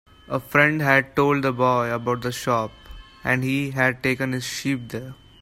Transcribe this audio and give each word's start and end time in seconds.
A 0.27 0.39
friend 0.39 0.81
had 0.81 1.15
told 1.15 1.43
the 1.43 1.53
boy 1.53 1.91
about 1.93 2.21
the 2.23 2.31
shop, 2.31 2.71
and 3.23 3.43
he 3.43 3.69
had 3.69 4.01
taken 4.01 4.31
his 4.31 4.43
sheep 4.47 4.89
there. 4.89 5.13